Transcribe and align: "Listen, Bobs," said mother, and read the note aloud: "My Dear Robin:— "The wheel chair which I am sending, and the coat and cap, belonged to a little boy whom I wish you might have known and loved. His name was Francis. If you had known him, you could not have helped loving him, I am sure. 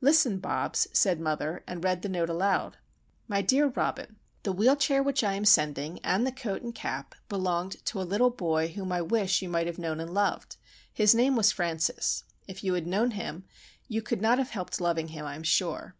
"Listen, 0.00 0.38
Bobs," 0.38 0.86
said 0.92 1.18
mother, 1.18 1.64
and 1.66 1.82
read 1.82 2.02
the 2.02 2.08
note 2.08 2.30
aloud: 2.30 2.76
"My 3.26 3.42
Dear 3.42 3.66
Robin:— 3.66 4.14
"The 4.44 4.52
wheel 4.52 4.76
chair 4.76 5.02
which 5.02 5.24
I 5.24 5.32
am 5.34 5.44
sending, 5.44 5.98
and 6.04 6.24
the 6.24 6.30
coat 6.30 6.62
and 6.62 6.72
cap, 6.72 7.16
belonged 7.28 7.84
to 7.86 8.00
a 8.00 8.06
little 8.06 8.30
boy 8.30 8.68
whom 8.68 8.92
I 8.92 9.02
wish 9.02 9.42
you 9.42 9.48
might 9.48 9.66
have 9.66 9.80
known 9.80 9.98
and 9.98 10.14
loved. 10.14 10.54
His 10.92 11.16
name 11.16 11.34
was 11.34 11.50
Francis. 11.50 12.22
If 12.46 12.62
you 12.62 12.74
had 12.74 12.86
known 12.86 13.10
him, 13.10 13.42
you 13.88 14.02
could 14.02 14.22
not 14.22 14.38
have 14.38 14.50
helped 14.50 14.80
loving 14.80 15.08
him, 15.08 15.26
I 15.26 15.34
am 15.34 15.42
sure. 15.42 15.96